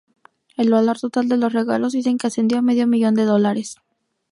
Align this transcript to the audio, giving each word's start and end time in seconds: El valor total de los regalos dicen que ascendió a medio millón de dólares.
El 0.57 0.71
valor 0.71 0.97
total 0.97 1.29
de 1.29 1.37
los 1.37 1.53
regalos 1.53 1.93
dicen 1.93 2.17
que 2.17 2.25
ascendió 2.25 2.57
a 2.57 2.63
medio 2.63 2.87
millón 2.87 3.13
de 3.13 3.21
dólares. 3.25 3.75